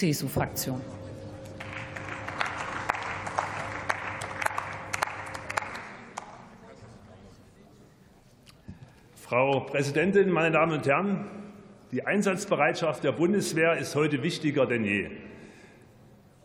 CSU-Fraktion. 0.00 0.80
Frau 9.14 9.60
Präsidentin, 9.60 10.30
meine 10.30 10.52
Damen 10.52 10.72
und 10.72 10.86
Herren! 10.86 11.26
Die 11.92 12.06
Einsatzbereitschaft 12.06 13.04
der 13.04 13.12
Bundeswehr 13.12 13.76
ist 13.76 13.94
heute 13.94 14.22
wichtiger 14.22 14.64
denn 14.64 14.84
je. 14.84 15.10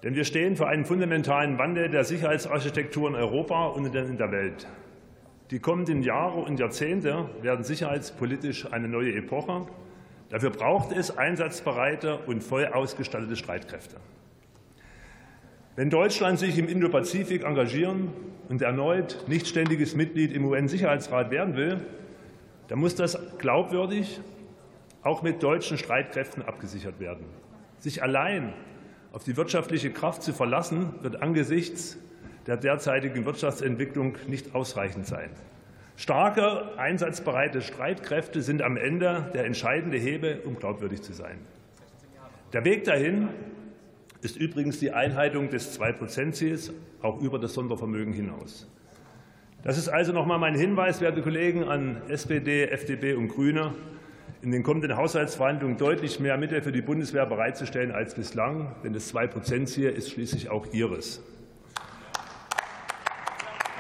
Denn 0.04 0.16
wir 0.16 0.26
stehen 0.26 0.58
vor 0.58 0.68
einem 0.68 0.84
fundamentalen 0.84 1.58
Wandel 1.58 1.90
der 1.90 2.04
Sicherheitsarchitektur 2.04 3.08
in 3.08 3.16
Europa 3.16 3.68
und 3.68 3.96
in 3.96 4.18
der 4.18 4.32
Welt. 4.32 4.68
Die 5.52 5.60
kommenden 5.60 6.04
Jahre 6.04 6.42
und 6.42 6.60
Jahrzehnte 6.60 7.30
werden 7.42 7.64
sicherheitspolitisch 7.64 8.72
eine 8.74 8.90
neue 8.90 9.14
Epoche. 9.14 9.66
Dafür 10.36 10.50
braucht 10.50 10.92
es 10.92 11.18
einsatzbereite 11.18 12.18
und 12.18 12.44
voll 12.44 12.66
ausgestattete 12.66 13.38
Streitkräfte. 13.38 13.96
Wenn 15.78 15.90
Deutschland 15.90 16.40
sich 16.40 16.58
im 16.58 16.68
Indo-Pazifik 16.68 17.46
engagieren 17.46 18.10
und 18.50 18.62
erneut 18.62 19.30
nicht 19.30 19.48
ständiges 19.48 19.96
Mitglied 19.96 20.34
im 20.34 20.44
UN-Sicherheitsrat 20.44 21.32
werden 21.32 21.56
will, 21.56 21.86
dann 22.68 22.80
muss 22.80 22.96
das 22.96 23.18
glaubwürdig 23.38 24.20
auch 25.04 25.22
mit 25.22 25.42
deutschen 25.42 25.78
Streitkräften 25.78 26.44
abgesichert 26.44 27.00
werden. 27.00 27.28
Sich 27.80 28.04
allein 28.04 28.52
auf 29.14 29.24
die 29.24 29.38
wirtschaftliche 29.38 29.92
Kraft 29.92 30.22
zu 30.22 30.34
verlassen, 30.34 30.96
wird 31.02 31.22
angesichts 31.22 31.98
der 32.46 32.58
derzeitigen 32.58 33.26
Wirtschaftsentwicklung 33.26 34.18
nicht 34.28 34.54
ausreichend 34.54 35.08
sein. 35.08 35.30
Starke, 35.98 36.78
einsatzbereite 36.78 37.62
Streitkräfte 37.62 38.42
sind 38.42 38.62
am 38.62 38.76
Ende 38.76 39.30
der 39.34 39.46
entscheidende 39.46 39.98
Hebel, 39.98 40.42
um 40.46 40.58
glaubwürdig 40.58 41.02
zu 41.02 41.14
sein. 41.14 41.38
Der 42.52 42.66
Weg 42.66 42.84
dahin 42.84 43.30
ist 44.22 44.38
übrigens 44.38 44.80
die 44.80 44.92
Einhaltung 44.92 45.50
des 45.50 45.80
2-Prozent-Ziels 45.80 46.74
auch 47.02 47.22
über 47.22 47.40
das 47.40 47.54
Sondervermögen 47.54 48.14
hinaus. 48.14 48.68
Das 49.64 49.78
ist 49.78 49.88
also 49.88 50.12
noch 50.12 50.24
einmal 50.24 50.40
mein 50.40 50.56
Hinweis, 50.56 51.00
werte 51.02 51.22
Kollegen, 51.22 51.64
an 51.64 52.02
SPD, 52.08 52.66
FDP 52.66 53.14
und 53.14 53.30
Grüne, 53.30 53.74
in 54.42 54.52
den 54.52 54.64
kommenden 54.64 54.96
Haushaltsverhandlungen 54.96 55.78
deutlich 55.78 56.20
mehr 56.20 56.38
Mittel 56.38 56.62
für 56.62 56.72
die 56.72 56.82
Bundeswehr 56.82 57.26
bereitzustellen 57.26 57.92
als 57.92 58.14
bislang, 58.16 58.76
denn 58.84 58.94
das 58.94 59.14
2-Prozent-Ziel 59.14 59.90
ist 59.90 60.12
schließlich 60.12 60.50
auch 60.50 60.68
Ihres. 60.72 61.24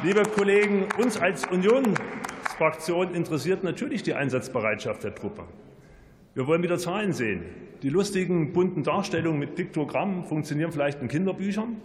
Liebe 0.03 0.23
Kollegen, 0.23 0.87
uns 1.01 1.17
als 1.17 1.47
Unionsfraktion 1.47 3.15
interessiert 3.15 3.63
natürlich 3.63 4.03
die 4.03 4.13
Einsatzbereitschaft 4.13 5.05
der 5.05 5.15
Truppe. 5.15 5.45
Wir 6.33 6.45
wollen 6.47 6.61
wieder 6.61 6.77
Zahlen 6.77 7.13
sehen. 7.13 7.43
Die 7.81 7.87
lustigen, 7.87 8.51
bunten 8.51 8.83
Darstellungen 8.83 9.39
mit 9.39 9.55
Piktogrammen 9.55 10.25
funktionieren 10.25 10.73
vielleicht 10.73 11.01
in 11.01 11.07
Kinderbüchern, 11.07 11.77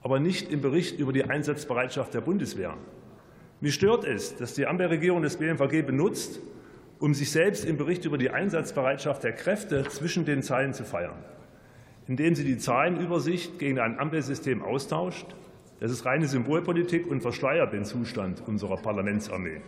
aber 0.00 0.20
nicht 0.20 0.50
im 0.50 0.62
Bericht 0.62 0.98
über 0.98 1.12
die 1.12 1.24
Einsatzbereitschaft 1.24 2.14
der 2.14 2.22
Bundeswehr. 2.22 2.74
Mich 3.60 3.74
stört 3.74 4.06
es, 4.06 4.36
dass 4.36 4.54
die 4.54 4.66
Ampelregierung 4.66 5.22
das 5.22 5.36
BMVG 5.36 5.82
benutzt, 5.82 6.40
um 6.98 7.12
sich 7.12 7.30
selbst 7.30 7.66
im 7.66 7.76
Bericht 7.76 8.06
über 8.06 8.16
die 8.16 8.30
Einsatzbereitschaft 8.30 9.22
der 9.22 9.32
Kräfte 9.32 9.84
zwischen 9.90 10.24
den 10.24 10.42
Zeilen 10.42 10.72
zu 10.72 10.82
feiern, 10.82 11.18
indem 12.06 12.34
sie 12.34 12.44
die 12.44 12.56
Zahlenübersicht 12.56 13.58
gegen 13.58 13.78
ein 13.78 13.98
Ampelsystem 13.98 14.62
austauscht. 14.62 15.26
Das 15.80 15.92
ist 15.92 16.04
reine 16.04 16.26
Symbolpolitik 16.26 17.06
und 17.06 17.20
verschleiert 17.20 17.72
den 17.72 17.84
Zustand 17.84 18.42
unserer 18.46 18.76
Parlamentsarmee. 18.76 19.60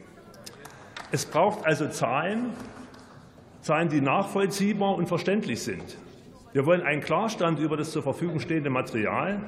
Es 1.13 1.25
braucht 1.25 1.65
also 1.65 1.89
Zahlen, 1.89 2.51
Zahlen, 3.63 3.89
die 3.89 4.01
nachvollziehbar 4.01 4.95
und 4.97 5.07
verständlich 5.07 5.63
sind. 5.63 5.99
Wir 6.53 6.67
wollen 6.67 6.83
einen 6.83 7.01
Klarstand 7.01 7.61
über 7.61 7.77
das 7.77 7.93
zur 7.93 8.03
Verfügung 8.03 8.41
stehende 8.41 8.71
Material. 8.71 9.41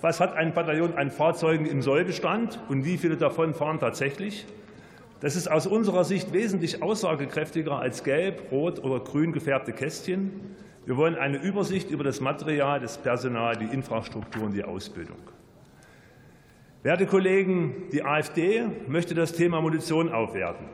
Was 0.00 0.18
hat 0.18 0.34
ein 0.34 0.54
Bataillon 0.54 0.94
an 0.94 1.12
Fahrzeugen 1.12 1.66
im 1.66 1.82
Sollbestand 1.82 2.58
und 2.68 2.84
wie 2.84 2.98
viele 2.98 3.16
davon 3.16 3.54
fahren 3.54 3.78
tatsächlich? 3.78 4.46
Das 5.20 5.36
ist 5.36 5.48
aus 5.48 5.68
unserer 5.68 6.02
Sicht 6.02 6.32
wesentlich 6.32 6.82
aussagekräftiger 6.82 7.78
als 7.78 8.02
gelb, 8.02 8.50
rot 8.50 8.82
oder 8.82 8.98
grün 8.98 9.30
gefärbte 9.30 9.72
Kästchen. 9.72 10.32
Wir 10.84 10.96
wollen 10.96 11.14
eine 11.14 11.40
Übersicht 11.40 11.90
über 11.90 12.02
das 12.02 12.20
Material, 12.20 12.80
das 12.80 12.98
Personal, 12.98 13.56
die 13.56 13.66
Infrastruktur 13.66 14.42
und 14.42 14.52
die 14.52 14.64
Ausbildung. 14.64 15.18
Werte 16.82 17.06
Kollegen, 17.06 17.88
die 17.92 18.04
AfD 18.04 18.64
möchte 18.88 19.14
das 19.14 19.32
Thema 19.32 19.60
Munition 19.60 20.12
aufwerten 20.12 20.66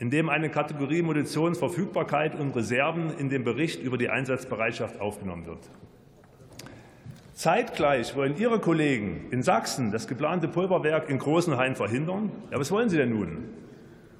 indem 0.00 0.30
eine 0.30 0.48
Kategorie 0.48 1.02
Munitionsverfügbarkeit 1.02 2.34
und 2.34 2.56
Reserven 2.56 3.12
in 3.18 3.28
den 3.28 3.44
Bericht 3.44 3.82
über 3.82 3.98
die 3.98 4.08
Einsatzbereitschaft 4.08 4.98
aufgenommen 4.98 5.46
wird. 5.46 5.58
Zeitgleich 7.34 8.16
wollen 8.16 8.36
Ihre 8.38 8.60
Kollegen 8.60 9.26
in 9.30 9.42
Sachsen 9.42 9.92
das 9.92 10.08
geplante 10.08 10.48
Pulverwerk 10.48 11.10
in 11.10 11.18
Großenhain 11.18 11.76
verhindern. 11.76 12.32
Ja, 12.50 12.58
was 12.58 12.70
wollen 12.70 12.88
Sie 12.88 12.96
denn 12.96 13.10
nun? 13.10 13.44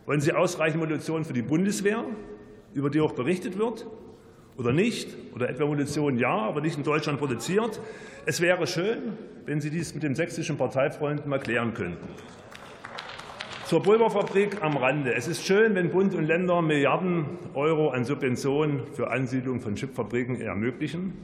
Wollen 0.04 0.20
Sie 0.20 0.34
ausreichend 0.34 0.80
Munition 0.80 1.24
für 1.24 1.32
die 1.32 1.42
Bundeswehr, 1.42 2.04
über 2.74 2.90
die 2.90 3.00
auch 3.00 3.12
berichtet 3.12 3.58
wird, 3.58 3.86
oder 4.60 4.72
nicht? 4.72 5.16
Oder 5.34 5.48
etwa 5.48 5.64
Munition 5.64 6.18
ja, 6.18 6.36
aber 6.36 6.60
nicht 6.60 6.76
in 6.76 6.84
Deutschland 6.84 7.18
produziert? 7.18 7.80
Es 8.26 8.42
wäre 8.42 8.66
schön, 8.66 9.14
wenn 9.46 9.60
Sie 9.60 9.70
dies 9.70 9.94
mit 9.94 10.02
dem 10.02 10.14
sächsischen 10.14 10.58
Parteifreunden 10.58 11.28
mal 11.30 11.40
klären 11.40 11.72
könnten. 11.72 12.06
Zur 13.64 13.82
Pulverfabrik 13.82 14.62
am 14.62 14.76
Rande. 14.76 15.14
Es 15.14 15.28
ist 15.28 15.46
schön, 15.46 15.74
wenn 15.74 15.90
Bund 15.90 16.14
und 16.14 16.24
Länder 16.26 16.60
Milliarden 16.60 17.24
Euro 17.54 17.88
an 17.88 18.04
Subventionen 18.04 18.82
für 18.92 19.10
Ansiedlung 19.10 19.60
von 19.60 19.76
Chipfabriken 19.76 20.40
ermöglichen. 20.40 21.14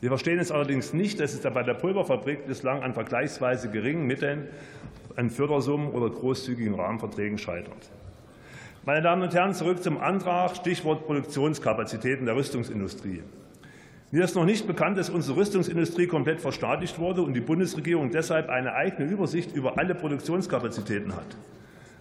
Wir 0.00 0.10
verstehen 0.10 0.38
es 0.38 0.52
allerdings 0.52 0.92
nicht, 0.92 1.18
dass 1.18 1.34
es 1.34 1.40
bei 1.40 1.62
der 1.62 1.74
Pulverfabrik 1.74 2.46
bislang 2.46 2.82
an 2.82 2.94
vergleichsweise 2.94 3.70
geringen 3.70 4.06
Mitteln, 4.06 4.48
an 5.16 5.30
Fördersummen 5.30 5.88
oder 5.88 6.10
großzügigen 6.10 6.74
Rahmenverträgen 6.74 7.38
scheitert. 7.38 7.90
Meine 8.86 9.00
Damen 9.00 9.22
und 9.22 9.32
Herren, 9.32 9.54
zurück 9.54 9.82
zum 9.82 9.96
Antrag. 9.96 10.56
Stichwort 10.56 11.06
Produktionskapazitäten 11.06 12.26
der 12.26 12.36
Rüstungsindustrie. 12.36 13.22
Mir 14.10 14.24
ist 14.24 14.34
noch 14.34 14.44
nicht 14.44 14.66
bekannt, 14.66 14.98
dass 14.98 15.08
unsere 15.08 15.38
Rüstungsindustrie 15.38 16.06
komplett 16.06 16.42
verstaatlicht 16.42 16.98
wurde 16.98 17.22
und 17.22 17.32
die 17.32 17.40
Bundesregierung 17.40 18.10
deshalb 18.10 18.50
eine 18.50 18.74
eigene 18.74 19.10
Übersicht 19.10 19.56
über 19.56 19.78
alle 19.78 19.94
Produktionskapazitäten 19.94 21.16
hat. 21.16 21.24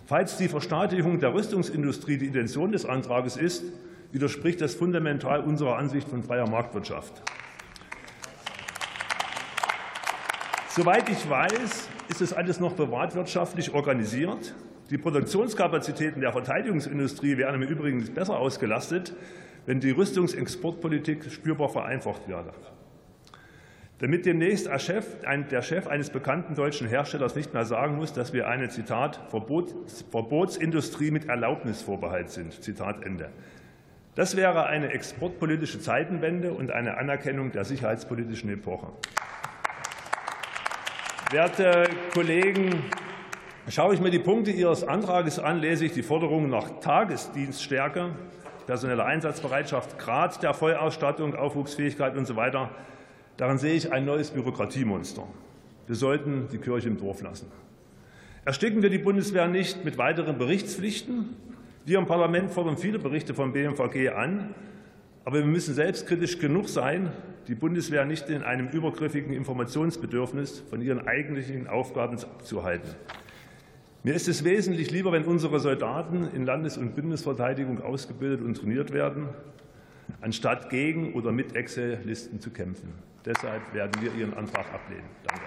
Falls 0.08 0.36
die 0.36 0.50
Verstaatlichung 0.50 1.22
der 1.22 1.34
Rüstungsindustrie 1.34 2.18
die 2.18 2.28
Intention 2.28 2.74
des 2.74 2.86
Antrags 2.86 3.38
ist, 3.38 3.64
widerspricht 4.12 4.60
das 4.60 4.76
fundamental 4.76 5.40
unserer 5.40 5.78
Ansicht 5.78 6.10
von 6.10 6.22
freier 6.22 6.50
Marktwirtschaft. 6.50 7.14
Soweit 10.68 11.08
ich 11.08 11.30
weiß, 11.30 11.88
ist 12.10 12.22
es 12.22 12.34
alles 12.34 12.60
noch 12.60 12.76
privatwirtschaftlich 12.76 13.74
organisiert. 13.74 14.54
Die 14.94 15.00
Produktionskapazitäten 15.00 16.22
der 16.22 16.32
Verteidigungsindustrie 16.32 17.38
wären 17.38 17.60
im 17.60 17.68
Übrigen 17.68 18.06
besser 18.14 18.38
ausgelastet, 18.38 19.16
wenn 19.66 19.80
die 19.80 19.90
Rüstungsexportpolitik 19.90 21.32
spürbar 21.32 21.70
vereinfacht 21.70 22.28
werde 22.28 22.54
damit 24.04 24.26
demnächst 24.26 24.68
der 24.68 24.80
Chef 24.80 25.88
eines 25.88 26.10
bekannten 26.10 26.56
deutschen 26.56 26.90
Herstellers 26.90 27.36
nicht 27.36 27.54
mehr 27.54 27.64
sagen 27.64 27.96
muss, 27.96 28.12
dass 28.12 28.34
wir 28.34 28.50
eine 28.50 28.68
Zitat, 28.68 29.18
Verbotsindustrie 29.30 31.10
mit 31.10 31.30
Erlaubnisvorbehalt 31.30 32.30
sind. 32.30 32.62
Zitat 32.62 33.06
Ende. 33.06 33.30
Das 34.16 34.36
wäre 34.36 34.66
eine 34.66 34.92
exportpolitische 34.92 35.80
Zeitenwende 35.80 36.52
und 36.52 36.70
eine 36.70 36.98
Anerkennung 36.98 37.54
der 37.54 37.64
sicherheitspolitischen 37.64 38.50
Epoche. 38.50 38.88
Werte 41.32 41.86
Kollegen, 42.14 42.84
schaue 43.70 43.94
ich 43.94 44.02
mir 44.02 44.12
die 44.12 44.20
Punkte 44.20 44.52
Ihres 44.52 44.84
Antrags 44.84 45.40
an, 45.40 45.60
lese 45.60 45.86
ich 45.86 45.94
die 45.94 46.04
Forderungen 46.04 46.50
nach 46.50 46.80
Tagesdienststärke, 46.82 48.10
personeller 48.68 49.06
Einsatzbereitschaft, 49.06 49.98
Grad 50.00 50.42
der 50.44 50.54
Vollausstattung, 50.54 51.36
Aufwuchsfähigkeit 51.36 52.18
usw. 52.18 52.52
So. 52.52 52.70
Daran 53.38 53.58
sehe 53.58 53.74
ich 53.74 53.92
ein 53.92 54.06
neues 54.06 54.32
Bürokratiemonster. 54.32 55.24
Wir 55.88 55.96
sollten 55.96 56.48
die 56.52 56.58
Kirche 56.60 56.88
im 56.88 56.98
Dorf 56.98 57.22
lassen. 57.22 57.52
Ersticken 58.46 58.82
wir 58.82 58.90
die 58.90 58.98
Bundeswehr 58.98 59.48
nicht 59.48 59.86
mit 59.86 59.98
weiteren 59.98 60.38
Berichtspflichten. 60.38 61.30
Wir 61.86 61.98
im 61.98 62.06
Parlament 62.06 62.52
fordern 62.52 62.78
viele 62.78 63.00
Berichte 63.00 63.34
vom 63.34 63.54
BMVG 63.54 64.10
an. 64.10 64.54
Aber 65.26 65.38
wir 65.38 65.46
müssen 65.46 65.74
selbstkritisch 65.74 66.40
genug 66.40 66.68
sein, 66.68 67.12
die 67.48 67.56
Bundeswehr 67.56 68.04
nicht 68.06 68.30
in 68.30 68.44
einem 68.44 68.68
übergriffigen 68.68 69.34
Informationsbedürfnis 69.34 70.64
von 70.70 70.82
ihren 70.82 71.08
eigentlichen 71.08 71.68
Aufgaben 71.68 72.18
abzuhalten. 72.18 72.90
Mir 74.06 74.16
ist 74.16 74.28
es 74.28 74.44
wesentlich 74.44 74.92
lieber, 74.92 75.14
wenn 75.14 75.24
unsere 75.24 75.62
Soldaten 75.62 76.28
in 76.34 76.46
Landes- 76.46 76.78
und 76.78 76.94
Bündnisverteidigung 76.94 77.82
ausgebildet 77.82 78.42
und 78.42 78.56
trainiert 78.56 78.92
werden, 78.92 79.30
anstatt 80.20 80.70
gegen 80.70 81.14
oder 81.14 81.32
mit 81.32 81.56
Excel-Listen 81.56 82.42
zu 82.42 82.50
kämpfen. 82.50 82.94
Deshalb 83.24 83.74
werden 83.74 84.02
wir 84.02 84.14
Ihren 84.14 84.34
Antrag 84.34 84.66
ablehnen. 84.74 85.06
Danke. 85.26 85.46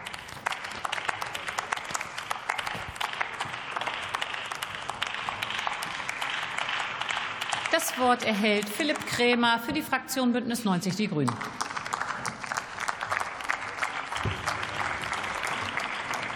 Das 7.71 7.99
Wort 7.99 8.25
erhält 8.25 8.67
Philipp 8.67 9.07
Krämer 9.07 9.59
für 9.59 9.75
die 9.75 9.83
Fraktion 9.83 10.33
Bündnis 10.33 10.65
90 10.65 10.97
Die 10.97 11.09
Grünen. 11.09 11.35